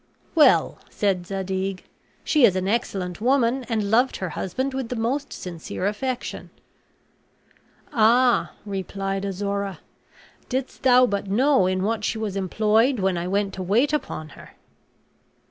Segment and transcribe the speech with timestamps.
[0.33, 1.83] "Well," said Zadig,
[2.23, 6.49] "she is an excellent woman, and loved her husband with the most sincere affection."
[7.93, 9.77] "Ah," replied Azora,
[10.49, 14.29] "didst thou but know in what she was employed when I went to wait upon
[14.29, 14.53] her!"